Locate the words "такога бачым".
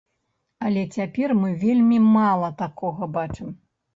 2.65-3.55